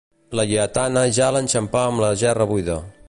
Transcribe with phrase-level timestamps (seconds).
[0.37, 2.81] Laietana ja l'enxampà amb la gerra buida.